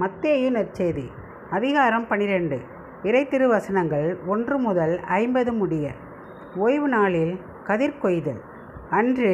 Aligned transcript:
மத்தேயு 0.00 0.48
நற்செய்தி 0.56 1.04
அதிகாரம் 1.56 2.04
பனிரெண்டு 2.10 2.58
இறை 3.08 3.22
திருவசனங்கள் 3.32 4.06
ஒன்று 4.32 4.56
முதல் 4.58 4.94
ஐம்பது 5.18 5.52
முடிய. 5.52 5.86
ஓய்வு 6.64 6.88
நாளில் 6.88 7.32
கதிர்கொய்தல் 7.68 8.38
அன்று 8.98 9.32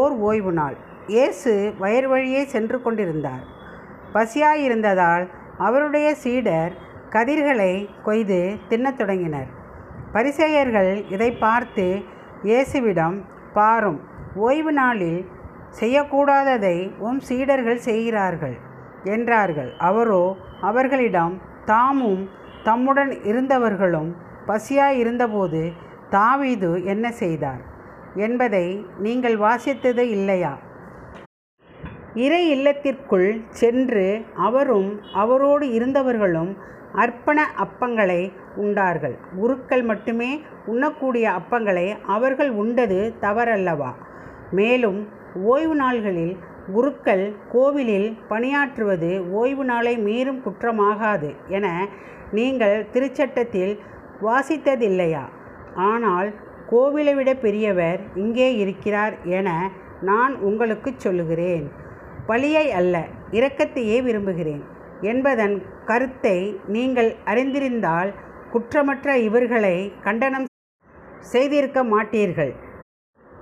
ஓர் 0.00 0.14
ஓய்வு 0.28 0.52
நாள். 0.52 0.76
இயேசு 1.14 1.52
வயர் 1.82 2.08
வழியே 2.12 2.42
சென்று 2.54 2.80
கொண்டிருந்தார். 2.82 3.44
பசியாயிருந்ததால் 4.14 5.26
அவருடைய 5.68 6.08
சீடர் 6.24 6.74
கதிர்களை 7.16 7.72
கொய்து 8.08 8.42
தின்னத் 8.70 8.98
தொடங்கினர். 9.02 9.48
பரிசேயர்கள் 10.16 10.92
இதை 11.16 11.32
பார்த்து 11.46 11.88
இயேசுவிடம் 12.50 13.18
பாரும் 13.58 14.00
ஓய்வு 14.48 14.74
நாளில் 14.82 15.20
செய்யக்கூடாததை 15.80 16.76
உம் 17.08 17.20
சீடர்கள் 17.30 17.86
செய்கிறார்கள். 17.90 18.56
என்றார்கள். 19.04 19.72
அவரோ 19.78 20.36
அவர்களிடம் 20.60 21.40
தாமும் 21.64 22.28
தம்முடன் 22.64 23.12
இருந்தவர்களும் 23.24 24.10
பசியாயிருந்தபோது 24.46 25.72
தாவீது 26.10 26.84
என்ன 26.84 27.12
செய்தார்? 27.12 27.62
என்பதை 28.14 28.84
நீங்கள் 28.98 29.38
வாசித்தது 29.38 29.98
இல்லையா? 29.98 30.58
இறை 32.14 32.48
இல்லத்திற்குள் 32.48 33.40
சென்று 33.50 34.20
அவரும் 34.34 35.00
அவரோடு 35.12 35.66
இருந்தவர்களும் 35.66 36.56
அர்ப்பண 36.94 37.38
அப்பங்களை 37.64 38.32
உண்டார்கள். 38.56 39.16
குருக்கள் 39.36 39.82
மட்டுமே 39.82 40.40
உண்ணக்கூடிய 40.66 41.30
அப்பங்களை 41.30 41.96
அவர்கள் 42.06 42.50
உண்டது 42.50 43.14
தவறல்லவா? 43.20 43.92
மேலும் 44.50 45.08
ஓய்வு 45.42 45.74
நாள்களில் 45.74 46.36
குருக்கள் 46.72 47.24
கோவிலில் 47.52 48.08
பணியாற்றுவது 48.28 49.10
ஓய்வு 49.30 49.64
நாளை 49.64 49.94
மீறும் 49.98 50.40
குற்றமாகாது 50.44 51.30
என 51.48 51.66
நீங்கள் 52.32 52.76
திருச்சட்டத்தில் 52.92 53.74
வாசித்ததில்லையா? 54.22 55.24
ஆனால் 55.74 56.28
கோவிலை 56.70 57.14
விட 57.14 57.30
பெரியவர் 57.34 58.00
இங்கே 58.14 58.48
இருக்கிறார் 58.56 59.14
என 59.38 59.48
நான் 60.00 60.34
உங்களுக்கு 60.40 60.90
சொல்லுகிறேன். 60.96 61.66
பழியை 62.26 62.66
அல்ல 62.72 63.04
இரக்கத்தையே 63.30 64.02
விரும்புகிறேன் 64.02 64.64
என்பதன் 65.00 65.62
கருத்தை 65.84 66.38
நீங்கள் 66.66 67.10
அறிந்திருந்தால் 67.24 68.10
குற்றமற்ற 68.52 69.16
இவர்களை 69.28 69.76
கண்டனம் 70.00 70.46
செய்திருக்க 71.32 71.84
மாட்டீர்கள். 71.84 72.52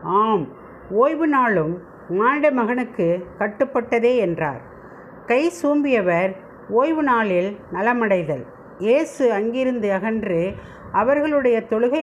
ஆம் 0.05 0.45
ஓய்வு 0.91 1.27
நாளும் 1.29 1.75
மானிட 2.09 2.51
மகனுக்கு 2.51 3.27
கட்டுப்பட்டதே 3.39 4.17
என்றார். 4.17 4.61
கை 5.27 5.53
சூம்பியவர் 5.63 6.37
ஓய்வு 6.71 7.03
நாளில் 7.03 7.57
நலமடைதல். 7.73 8.45
இயேசு 8.79 9.33
அங்கிருந்து 9.33 9.93
அகன்று 9.93 10.55
அவர்களுடைய 10.93 11.63
தொழுகை 11.71 11.99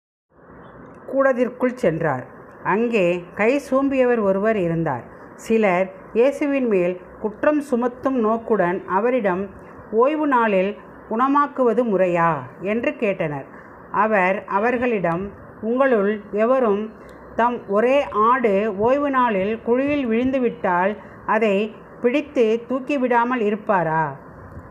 கூடத்திற்குள் 1.07 1.75
சென்றார். 1.75 2.27
அங்கே 2.63 3.25
கை 3.35 3.61
சூம்பியவர் 3.71 4.23
ஒருவர் 4.23 4.57
இருந்தார். 4.57 5.03
சிலர் 5.35 5.91
இயேசுவின் 6.13 6.67
மேல் 6.67 7.01
குற்றம் 7.21 7.63
சுமத்தும் 7.71 8.19
நோக்குடன் 8.19 8.85
அவரிடம் 8.87 9.49
ஓய்வு 9.91 10.27
நாளில் 10.27 10.77
குணமாக்குவது 11.11 11.83
முறையா? 11.85 12.35
என்று 12.63 12.91
கேட்டனர். 12.91 13.45
அவர் 13.91 14.45
அவர்களிடம் 14.45 15.31
உங்களுள் 15.61 16.21
எவரும் 16.33 16.93
தம் 17.39 17.57
ஒரே 17.69 17.97
ஆடு 18.29 18.53
ஓய்வு 18.77 19.11
நாளில் 19.11 19.53
குழியில் 19.67 20.07
விழுந்துவிட்டால் 20.07 20.93
அதை 21.27 21.57
பிடித்து 22.03 22.45
தூக்கிவிடாமல் 22.69 23.43
இருப்பாரா? 23.49 24.05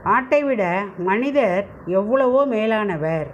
ஆட்டை 0.03 0.39
விட 0.43 0.63
மனிதர் 0.97 1.63
எவ்வளவோ 1.85 2.41
மேலானவர். 2.45 3.27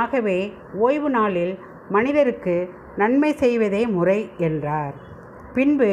ஆகவே 0.00 0.38
ஓய்வு 0.78 1.10
நாளில் 1.10 1.54
மனிதருக்கு 1.88 2.56
நன்மை 2.96 3.32
செய்வதே 3.32 3.82
முறை 3.86 4.18
என்றார். 4.38 4.94
பின்பு 5.54 5.92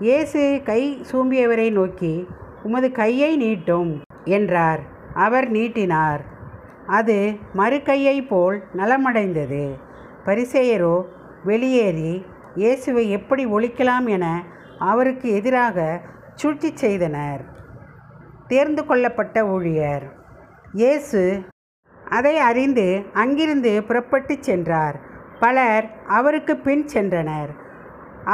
இயேசு 0.00 0.60
கை 0.64 0.82
சூம்பியவரை 1.12 1.68
நோக்கி 1.72 2.14
உமது 2.62 2.90
கையை 2.92 3.32
நீட்டும் 3.44 3.92
என்றார். 4.36 4.80
அவர் 5.14 5.50
நீட்டினார். 5.50 6.22
அது 6.86 7.18
மறு 7.52 7.78
கையை 7.82 8.16
போல் 8.22 8.56
நலமடைந்தது. 8.76 9.64
பரிசேயரோ 10.26 10.96
வெளியேறி 11.48 12.12
இயேசுவை 12.60 13.04
எப்படி 13.16 13.42
ஒழிக்கலாம் 13.46 14.06
என 14.16 14.26
அவருக்கு 14.90 15.26
எதிராக 15.38 15.76
சூழ்ச்சி 16.40 16.70
செய்தனர். 16.82 17.42
தேர்ந்து 18.50 18.82
கொள்ளப்பட்ட 18.88 19.36
ஊழியர். 19.54 20.06
இயேசு 20.80 21.22
அதை 22.10 22.34
அறிந்து 22.48 22.86
அங்கிருந்து 23.22 23.72
புறப்பட்டு 23.88 24.34
சென்றார். 24.48 24.96
பலர் 25.42 25.86
அவருக்கு 26.18 26.54
பின் 26.66 26.84
சென்றனர். 26.94 27.50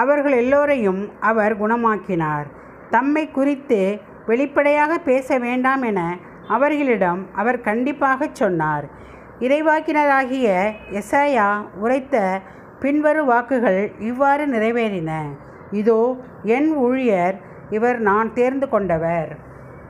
அவர்கள் 0.02 0.34
எல்லோரையும் 0.42 1.02
அவர் 1.30 1.54
குணமாக்கினார். 1.62 2.46
தம்மை 2.94 3.24
குறித்து 3.30 3.80
வெளிப்படையாக 4.26 4.92
பேச 5.10 5.38
வேண்டாம் 5.46 5.84
என 5.90 6.00
அவர்களிடம் 6.56 7.20
அவர் 7.40 7.60
கண்டிப்பாக 7.68 8.28
சொன்னார். 8.40 8.86
இறைவாக்கினராகிய 9.46 10.48
எசாயா 10.98 11.48
உரைத்த 11.84 12.16
பின்வரும் 12.82 13.26
வாக்குகள் 13.26 13.82
இவ்வாறு 13.98 14.44
நிறைவேறின. 14.46 15.10
இதோ 15.80 16.00
என் 16.56 16.70
ஊழியர் 16.76 17.36
இவர் 17.70 17.98
நான் 18.00 18.30
தேர்ந்து 18.34 18.66
கொண்டவர். 18.68 19.30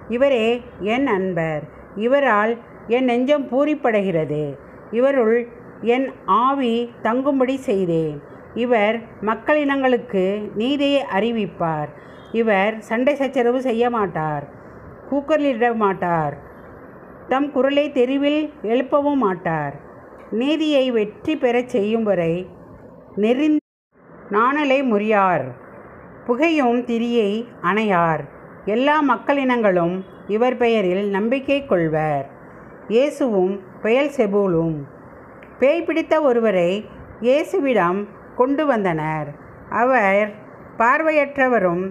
இவரே 0.09 0.49
என் 0.95 1.07
அன்பர். 1.07 1.63
இவரால் 1.97 2.53
என் 2.87 3.05
நெஞ்சம் 3.05 3.47
பூரிப்படைகிறது. 3.53 4.43
இவருள் 4.91 5.37
என் 5.95 6.07
ஆவி 6.25 6.75
தங்கும்படி 7.03 7.57
செய்தேன். 7.71 8.17
இவர் 8.55 8.97
மக்களினங்களுக்கு 9.23 10.25
நீதியை 10.55 11.03
அறிவிப்பார். 11.17 11.91
இவர் 12.33 12.75
சண்டை 12.89 13.15
சச்சரவு 13.15 13.61
செய்ய 13.61 13.85
மாட்டார் 13.91 14.45
கூக்கலிட 15.11 15.67
மாட்டார் 15.75 16.35
தம் 17.29 17.49
குரலை 17.53 17.87
தெருவில் 17.93 18.43
எழுப்பவும் 18.63 19.23
மாட்டார். 19.27 19.75
நீதியை 20.41 20.85
வெற்றி 20.91 21.35
பெறச் 21.37 21.73
செய்யும் 21.75 22.03
வரை 22.03 22.35
நெறிந் 23.17 23.57
நாணலை 24.31 24.83
முறியார். 24.83 25.45
புகையும் 26.27 26.79
திரியை 26.85 27.47
அணையார். 27.61 28.25
எல்லா 28.65 29.03
மக்களினங்களும் 29.03 30.05
இவர் 30.27 30.57
பெயரில் 30.57 31.11
நம்பிக்கை 31.11 31.67
கொள்வர். 31.67 32.27
இயேசுவும் 32.89 33.61
பெயல் 33.83 34.11
செபூலும். 34.17 34.77
பேய் 35.59 35.83
பிடித்த 35.83 36.23
ஒருவரை 36.23 36.89
இயேசுவிடம் 37.21 38.09
கொண்டு 38.35 38.67
வந்தனர். 38.67 39.29
அவர் 39.69 40.33
பார்வையற்றவரும் 40.79 41.85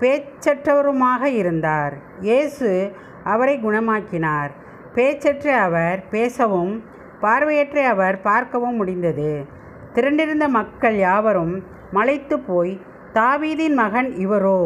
பேச்சற்றவருமாக 0.00 1.24
இருந்தார். 1.24 1.96
இயேசு 2.20 2.92
அவரை 3.24 3.58
குணமாக்கினார். 3.58 4.50
பேச்சற்ற 4.94 5.46
அவர் 5.46 6.08
பேசவும் 6.10 6.84
பார்வையற்ற 7.20 7.88
அவர் 7.88 8.20
பார்க்கவும் 8.20 8.76
முடிந்தது. 8.76 9.54
திரண்டிருந்த 9.96 10.46
மக்கள் 10.58 10.96
யாவரும் 11.06 11.54
மலைத்து 11.96 12.36
போய் 12.48 12.72
தாவீதின் 13.18 13.76
மகன் 13.82 14.10
இவரோ 14.24 14.60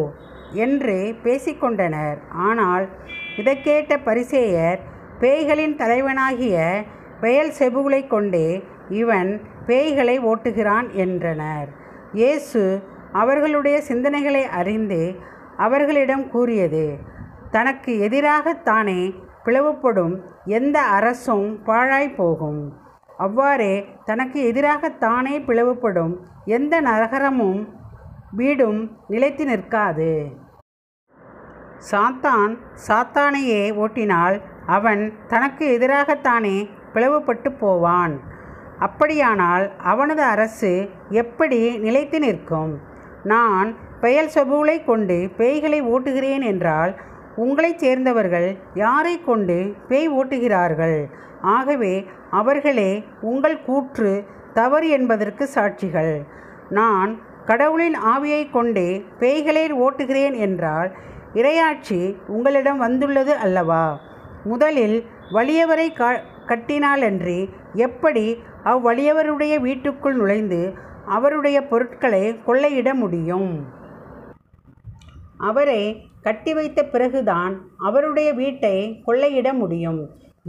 என்று 0.65 0.97
பேசிக்கொண்டனர். 1.25 2.19
ஆனால் 2.49 2.87
இதை 3.41 3.55
கேட்ட 3.67 3.99
பரிசேயர் 4.07 4.81
பேய்களின் 5.21 5.77
தலைவனாகிய 5.77 6.57
பெயல் 7.21 7.53
செபுகளை 7.59 8.03
கொண்டே 8.07 8.49
இவன் 9.01 9.31
பேய்களை 9.69 10.17
ஓட்டுகிறான் 10.31 10.89
என்றனர். 11.05 11.69
இயேசு 12.21 12.63
அவர்களுடைய 13.23 13.77
சிந்தனைகளை 13.89 14.45
அறிந்து 14.61 15.01
அவர்களிடம் 15.67 16.27
கூறியது 16.29 16.85
தனக்கு 17.51 17.93
எதிராகத்தானே 18.07 19.01
பிளவுபடும் 19.45 20.15
எந்த 20.59 20.79
அரசும் 20.99 21.49
பாழாய் 21.65 22.15
போகும். 22.17 22.63
அவ்வாறே 23.25 23.75
தனக்கு 24.05 24.39
எதிராக 24.43 24.91
தானே 25.05 25.35
பிளவுபடும் 25.39 26.15
எந்த 26.57 26.75
நகரமும் 26.81 27.61
வீடும் 28.31 28.81
நிலைத்து 29.09 29.45
நிற்காது. 29.45 30.13
சாத்தான் 31.91 32.53
சாத்தானையே 32.87 33.63
ஓட்டினால் 33.83 34.37
அவன் 34.67 35.03
தனக்கு 35.29 35.67
எதிராகத்தானே 35.77 36.57
பிளவுபட்டு 36.95 37.51
போவான். 37.59 38.15
அப்படியானால் 38.79 39.65
அவனது 39.83 40.23
அரசு 40.23 40.73
எப்படி 41.23 41.61
நிலைத்து 41.79 42.19
நிற்கும்? 42.19 42.73
நான் 43.25 43.69
பெயல் 44.01 44.31
சபூலை 44.35 44.77
கொண்டு 44.85 45.19
பேய்களை 45.39 45.81
ஓட்டுகிறேன் 45.95 46.45
என்றால் 46.53 46.93
உங்களைச் 47.37 47.79
சேர்ந்தவர்கள் 47.79 48.57
யாரை 48.75 49.21
கொண்டு 49.21 49.75
பேய் 49.89 50.11
ஓட்டுகிறார்கள்? 50.11 51.07
ஆகவே 51.43 52.07
அவர்களே 52.31 53.05
உங்கள் 53.21 53.63
கூற்று 53.63 54.25
தவறு 54.55 54.89
என்பதற்கு 54.89 55.49
சாட்சிகள். 55.55 56.23
நான் 56.69 57.19
கடவுளின் 57.47 57.95
ஆவியை 57.95 58.51
கொண்டே 58.51 59.05
பேய்களை 59.21 59.73
ஓட்டுகிறேன் 59.73 60.39
என்றால் 60.39 60.93
இரையாட்சி 61.35 62.17
உங்களிடம் 62.27 62.79
வந்துள்ளது 62.79 63.35
அல்லவா? 63.35 64.01
முதலில் 64.45 65.05
வலியவரை 65.33 65.93
க 65.93 66.25
கட்டினாலன்றி 66.47 67.49
எப்படி 67.75 68.43
அவ்வலியவருடைய 68.65 69.61
வீட்டுக்குள் 69.61 70.15
நுழைந்து 70.15 70.75
அவருடைய 71.07 71.67
பொருட்களை 71.67 72.41
கொள்ளையிட 72.47 72.95
முடியும்? 72.95 73.67
அவரை 75.39 76.10
கட்டி 76.23 76.53
வைத்த 76.55 76.81
பிறகுதான் 76.85 77.55
அவருடைய 77.79 78.33
வீட்டை 78.33 78.77
கொள்ளையிட 79.07 79.49
முடியும். 79.53 80.01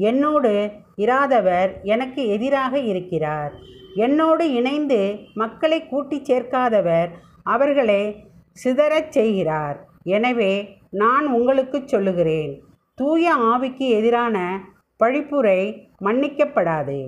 என்னோடு 0.10 0.52
இராதவர் 0.98 1.72
எனக்கு 1.94 2.22
எதிராக 2.28 2.74
இருக்கிறார். 2.92 3.54
என்னோடு 3.96 4.44
இணைந்து 4.54 5.00
மக்களை 5.34 5.80
கூட்டி 5.88 6.18
சேர்க்காதவர் 6.30 7.10
அவர்களை 7.44 8.02
சிதறச் 8.64 9.12
செய்கிறார். 9.12 9.78
எனவே 10.04 10.54
நான் 11.02 11.28
உங்களுக்கு 11.28 11.82
சொல்லுகிறேன் 11.86 12.54
தூய 12.96 13.34
ஆவிக்கு 13.52 13.86
எதிரான 13.98 14.38
பழிப்புரை 15.00 15.62
மன்னிக்கப்படாது. 16.06 17.00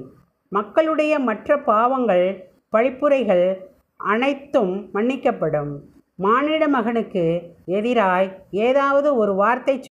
மக்களுடைய 0.52 1.14
மற்ற 1.20 1.58
பாவங்கள் 1.58 2.28
பழிப்புரைகள் 2.70 3.48
அனைத்தும் 4.00 4.74
மன்னிக்கப்படும். 4.94 5.74
மானிட 6.16 6.68
மகனுக்கு 6.68 7.42
எதிராய் 7.68 8.32
ஏதாவது 8.52 9.16
ஒரு 9.16 9.36
வார்த்தை 9.36 9.84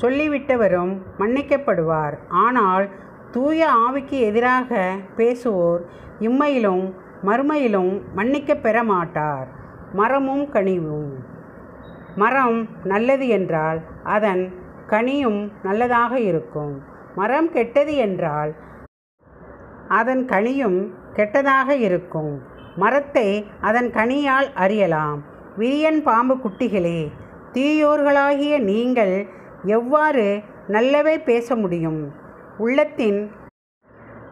சொல்லிவிட்டவரும் 0.00 0.98
மன்னிக்கப்படுவார். 1.18 2.14
ஆனால் 2.28 2.88
தூய 3.30 3.68
ஆவிக்கு 3.68 4.20
எதிராக 4.20 4.96
பேசுவோர் 5.16 5.80
இம்மையிலும் 6.20 6.92
மறுமையிலும் 7.24 8.00
மன்னிக்கப் 8.14 8.62
பெற 8.62 8.84
மாட்டார். 8.84 9.48
மரமும் 9.92 10.52
கனிவும். 10.52 11.12
மரம் 12.16 12.68
நல்லது 12.84 13.28
என்றால் 13.28 13.80
அதன் 14.04 14.54
கனியும் 14.86 15.52
நல்லதாக 15.62 16.20
இருக்கும். 16.20 16.82
மரம் 17.14 17.50
கெட்டது 17.50 17.96
என்றால் 17.96 18.54
அதன் 19.88 20.24
கனியும் 20.24 20.94
கெட்டதாக 21.14 21.70
இருக்கும். 21.70 22.42
மரத்தை 22.76 23.46
அதன் 23.60 23.90
கனியால் 23.90 24.52
அறியலாம். 24.54 25.30
விரியன் 25.58 26.02
பாம்பு 26.02 26.34
குட்டிகளே 26.34 27.10
தீயோர்களாகிய 27.52 28.58
நீங்கள் 28.58 29.26
எவ்வாறு 29.64 30.40
நல்லவை 30.68 31.18
பேச 31.18 31.56
முடியும்? 31.56 32.12
உள்ளத்தின் 32.58 33.30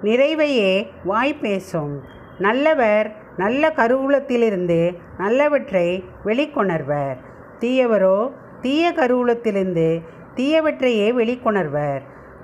நிறைவையே 0.03 0.87
வாய் 1.05 1.35
பேசும். 1.35 2.01
நல்லவர் 2.39 3.15
நல்ல 3.37 3.73
கருவூலத்திலிருந்து 3.77 4.97
நல்லவற்றை 5.19 6.05
வெளிக்கொணர்வர். 6.25 7.17
தீயவரோ 7.61 8.31
தீய 8.61 8.93
கருவூலத்திலிருந்து 8.93 10.01
தீயவற்றையே 10.35 11.09
வெளிக்கொணர்வர். 11.21 12.01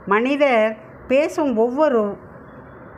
மனிதர் 0.06 0.76
பேசும் 1.08 1.56
ஒவ்வொரு 1.56 2.16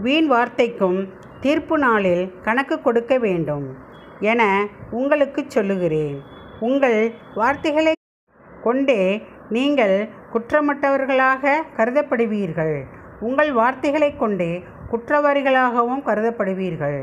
வீண் 0.00 0.26
வார்த்தைக்கும் 0.26 1.08
தீர்ப்பு 1.40 1.78
நாளில் 1.78 2.32
கணக்கு 2.42 2.80
கொடுக்க 2.80 3.19
வேண்டும். 3.19 3.86
என 4.20 4.67
உங்களுக்கு 4.91 5.44
சொல்லுகிறேன். 5.47 6.17
உங்கள் 6.61 7.12
வார்த்தைகளை 7.35 7.93
கொண்டே 8.62 9.03
நீங்கள் 9.50 10.09
குற்றமற்றவர்களாக 10.32 11.55
கருதப்படுவீர்கள். 11.76 12.76
உங்கள் 13.20 13.53
வார்த்தைகளை 13.53 14.17
கொண்டே 14.17 14.65
குற்றவாளிகளாகவும் 14.93 16.03
கருதப்படுவீர்கள். 16.09 17.00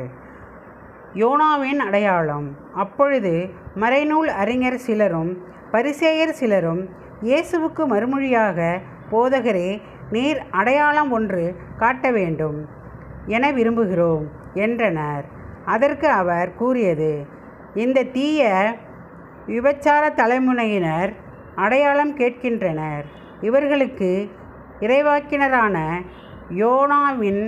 யோனாவின் 1.14 1.82
அடையாளம். 1.88 2.58
அப்பொழுது 2.74 3.34
மறைநூல் 3.76 4.32
அறிஞர் 4.44 4.78
சிலரும் 4.78 5.32
பரிசேயர் 5.72 6.38
சிலரும் 6.42 6.90
இயேசுவுக்கு 7.22 7.84
மறுமொழியாக 7.94 8.80
போதகரே 9.12 9.82
நீர் 10.12 10.40
அடையாளம் 10.52 11.12
ஒன்று 11.12 11.56
காட்ட 11.78 12.12
வேண்டும். 12.12 12.68
என 13.26 13.52
விரும்புகிறோம் 13.52 14.26
என்றனர். 14.54 15.26
அதற்கு 15.66 16.08
அவர் 16.10 16.50
கூறியது 16.56 17.12
இந்த 17.74 18.04
தீய 18.04 18.42
விபச்சார 19.48 20.04
தலைமுறையினர் 20.14 21.12
அடையாளம் 21.56 22.14
கேட்கின்றனர். 22.18 23.06
இவர்களுக்கு 23.42 24.10
இறைவாக்கினரான 24.80 25.78
யோனாவின் 26.50 27.44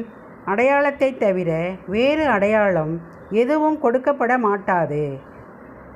அடையாளத்தை 0.45 1.17
தவிர 1.17 1.51
வேறு 1.87 2.25
அடையாளம் 2.27 2.93
எதுவும் 3.31 3.79
கொடுக்கப்பட 3.83 4.33
மாட்டாது. 4.37 5.03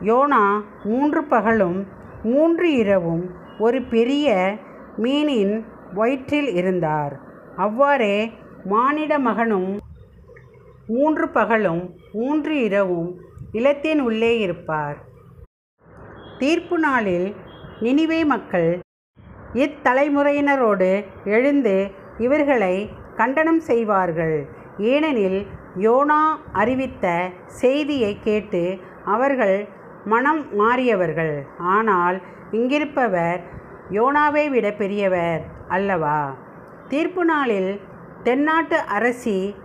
யோனா 0.02 0.44
மூன்று 0.84 1.24
பகலும் 1.24 1.88
மூன்று 2.24 2.68
இரவும் 2.74 3.24
ஒரு 3.60 3.82
பெரிய 3.82 4.56
மீனின் 5.02 5.56
வயிற்றில் 5.94 6.50
இருந்தார். 6.54 7.14
அவ்வாறே 7.56 8.16
மானிட 8.66 9.14
மகனும் 9.20 9.72
மூன்று 10.88 11.30
பகலும் 11.30 11.96
மூன்று 12.14 12.64
இரவும் 12.64 13.22
நிலத்தின் 13.52 14.00
உள்ளே 14.00 14.40
இருப்பார். 14.40 14.98
தீர்ப்பு 16.38 16.80
நாளில் 16.80 17.36
நினிவே 17.82 18.26
மக்கள் 18.26 18.80
இத்தலைமுறையினரோடு 19.54 21.06
எழுந்து 21.26 21.92
இவர்களை 22.18 22.90
கண்டனம் 23.16 23.60
செய்வார்கள். 23.60 24.48
ஏனெனில் 24.78 25.48
யோனா 25.80 26.22
அறிவித்த 26.52 27.30
செய்தியை 27.46 28.20
கேட்டு 28.20 28.78
அவர்கள் 29.06 29.68
மனம் 30.06 30.60
மாறியவர்கள். 30.60 31.42
ஆனால் 31.58 32.22
இங்கிருப்பவர் 32.52 33.42
யோனாவை 33.92 34.50
விட 34.50 34.72
பெரியவர் 34.72 35.42
அல்லவா? 35.68 36.36
தீர்ப்பு 36.88 37.26
நாளில் 37.26 37.82
தென்னாட்டு 38.24 38.78
அரசி 38.78 39.56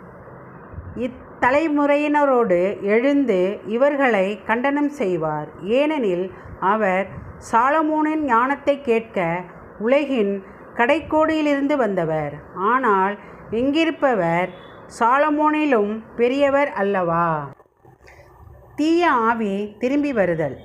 இத்தலைமுறையினரோடு 1.05 2.81
எழுந்து 2.81 3.59
இவர்களை 3.67 4.27
கண்டனம் 4.45 4.91
செய்வார். 4.91 5.49
ஏனெனில் 5.63 6.33
அவர் 6.61 7.07
சாலமோனின் 7.51 8.23
ஞானத்தை 8.25 8.81
கேட்க 8.81 9.43
உலகின் 9.79 10.45
கடைக்கோடியிலிருந்து 10.75 11.77
வந்தவர். 11.77 12.35
ஆனால் 12.55 13.19
இங்கிருப்பவர் 13.51 14.49
சாலமோனிலும் 14.99 15.93
பெரியவர் 16.17 16.73
அல்லவா? 16.73 17.49
தீய 18.77 19.11
ஆவி 19.11 19.77
திரும்பி 19.79 20.13
வருதல். 20.13 20.57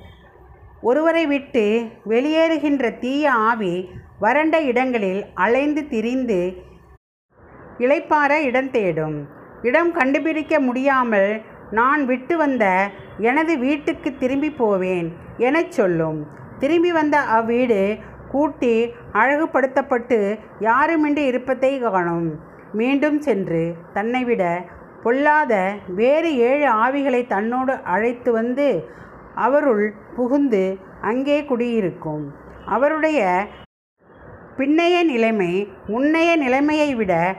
ஒருவரை 0.80 1.26
விட்டு 1.26 1.90
வெளியேறுகின்ற 2.08 2.98
தீய 2.98 3.32
ஆவி 3.32 3.90
வறண்ட 4.18 4.60
இடங்களில் 4.60 5.22
அலைந்து 5.34 5.88
திரிந்து 5.88 6.40
இளைப்பாற 7.78 8.32
இடம் 8.48 8.70
தேடும். 8.70 9.40
இடம் 9.62 9.92
கண்டுபிடிக்க 9.92 10.60
முடியாமல் 10.60 11.32
நான் 11.70 12.04
விட்டு 12.04 12.36
வந்த 12.36 12.64
எனது 13.18 13.58
வீட்டுக்கு 13.58 14.10
திரும்பி 14.22 14.50
போவேன் 14.50 15.08
எனச் 15.38 15.72
சொல்லும். 15.72 16.26
திரும்பி 16.58 16.92
வந்த 16.92 17.16
அவ்வீடு 17.32 17.98
கூட்டி 18.30 18.74
அழகுபடுத்தப்பட்டு 19.12 20.18
யாருமின்றி 20.60 21.24
இருப்பதை 21.26 21.80
காணும். 21.80 22.28
மீண்டும் 22.72 23.20
சென்று 23.20 23.62
தன்னை 23.92 24.24
விட 24.24 24.64
பொல்லாத 25.02 25.54
வேறு 25.88 26.36
ஏழு 26.36 26.66
ஆவிகளை 26.84 27.26
தன்னோடு 27.26 27.74
அழைத்து 27.84 28.32
வந்து 28.32 28.68
அவருள் 29.34 29.86
புகுந்து 30.16 30.78
அங்கே 31.00 31.44
குடியிருக்கும். 31.44 32.24
அவருடைய 32.66 33.46
பின்னைய 34.56 34.96
நிலைமை 35.04 35.52
முன்னைய 35.86 36.36
நிலைமையை 36.36 36.94
விட 36.94 37.36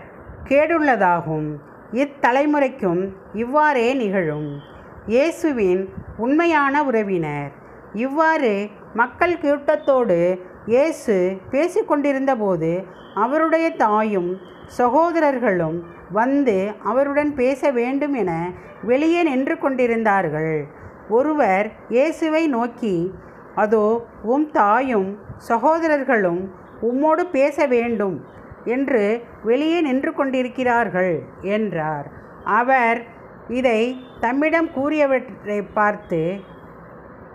கேடுள்ளதாகும். 0.50 1.52
இத்தலைமுறைக்கும் 2.02 3.02
இவ்வாறே 3.42 3.88
நிகழும். 4.02 4.48
இயேசுவின் 5.14 5.82
உண்மையான 6.26 6.84
உறவினர். 6.90 7.52
இவ்வாறு 8.06 8.54
மக்கள் 9.02 9.36
கூட்டத்தோடு 9.44 10.18
இயேசு 10.74 11.16
பேசிக்கொண்டிருந்தபோது 11.54 12.72
அவருடைய 13.24 13.66
தாயும் 13.84 14.32
சகோதரர்களும் 14.80 15.78
வந்து 16.20 16.58
அவருடன் 16.92 17.32
பேச 17.42 17.72
வேண்டும் 17.80 18.16
என 18.22 18.32
வெளியே 18.92 19.22
நின்று 19.30 19.56
கொண்டிருந்தார்கள். 19.64 20.56
ஒருவர் 21.18 21.68
இயேசுவை 21.96 22.44
நோக்கி 22.58 22.96
அதோ 23.64 23.86
உம் 24.34 24.48
தாயும் 24.60 25.10
சகோதரர்களும் 25.50 26.42
உம்மோடு 26.90 27.24
பேச 27.38 27.66
வேண்டும். 27.76 28.16
என்று 28.66 29.24
வெளியே 29.44 29.82
நின்று 29.82 30.14
கொண்டிருக்கிறார்கள் 30.14 31.20
என்றார். 31.42 32.12
அவர் 32.44 33.02
இதை 33.50 34.06
தம்மிடம் 34.20 34.70
கூறியவற்றை 34.76 35.64
பார்த்து 35.74 36.40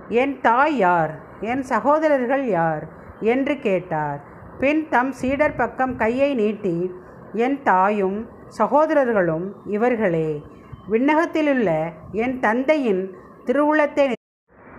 என் 0.09 0.41
தாய் 0.41 0.77
யார்? 0.77 1.13
என் 1.41 1.63
சகோதரர்கள் 1.63 2.47
யார்? 2.47 2.87
என்று 3.21 3.59
கேட்டார். 3.59 4.21
பின் 4.59 4.89
தம் 4.89 5.13
சீடர் 5.13 5.57
பக்கம் 5.57 5.97
கையை 5.97 6.35
நீட்டி 6.35 6.91
என் 7.33 7.63
தாயும் 7.63 8.29
சகோதரர்களும் 8.49 9.55
இவர்களே 9.67 10.43
விண்ணகத்திலுள்ள 10.91 11.93
என் 12.13 12.41
தந்தையின் 12.41 13.15
திருவுளத்தை 13.45 14.13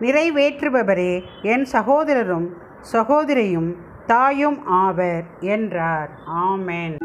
நிறைவேற்றுபவரே 0.01 1.23
என் 1.41 1.65
சகோதரரும் 1.65 2.47
சகோதரியும் 2.91 3.75
தாயும் 4.13 4.65
ஆவர் 4.65 5.23
என்றார். 5.39 6.09
ஆமேன். 6.27 6.98